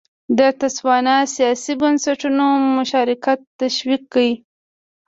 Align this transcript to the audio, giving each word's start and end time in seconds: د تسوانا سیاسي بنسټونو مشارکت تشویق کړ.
د 0.37 0.39
تسوانا 0.61 1.17
سیاسي 1.35 1.73
بنسټونو 1.81 2.45
مشارکت 2.77 3.39
تشویق 3.59 4.03
کړ. 4.13 4.27